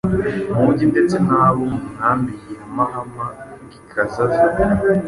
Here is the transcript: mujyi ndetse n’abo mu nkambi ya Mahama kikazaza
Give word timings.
mujyi 0.63 0.85
ndetse 0.91 1.15
n’abo 1.27 1.61
mu 1.71 1.79
nkambi 1.93 2.33
ya 2.57 2.65
Mahama 2.75 3.25
kikazaza 3.71 4.43